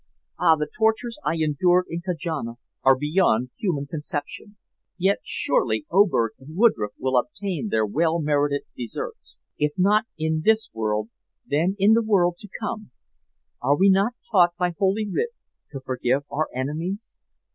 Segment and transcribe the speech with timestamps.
[0.39, 0.55] Ah!
[0.55, 4.55] the tortures I endured in Kajana are beyond human conception.
[4.97, 10.71] Yet surely Oberg and Woodroffe will obtain their well merited deserts if not in this
[10.73, 11.09] world,
[11.45, 12.89] then in the world to come.
[13.61, 15.29] Are we not taught by Holy Writ
[15.71, 17.13] to forgive our enemies?